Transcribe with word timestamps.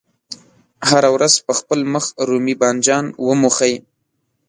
هره 0.89 1.09
ورځ 1.15 1.33
په 1.45 1.53
خپل 1.59 1.79
مخ 1.93 2.05
رومي 2.27 2.55
بانجان 2.61 3.05
وموښئ. 3.25 3.73